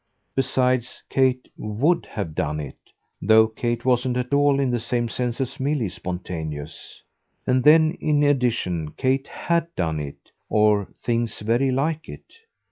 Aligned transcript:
Besides, 0.33 1.03
Kate 1.11 1.47
WOULD 1.59 2.07
have 2.07 2.33
done 2.33 2.59
it, 2.59 2.79
though 3.21 3.47
Kate 3.47 3.85
wasn't 3.85 4.17
at 4.17 4.33
all, 4.33 4.59
in 4.59 4.71
the 4.71 4.79
same 4.79 5.07
sense 5.07 5.39
as 5.39 5.59
Milly, 5.59 5.89
spontaneous. 5.89 7.03
And 7.45 7.63
then 7.63 7.91
in 8.01 8.23
addition 8.23 8.93
Kate 8.97 9.27
HAD 9.27 9.67
done 9.75 9.99
it 9.99 10.31
or 10.49 10.85
things 10.97 11.41
very 11.41 11.69
like 11.69 12.09
it. 12.09 12.31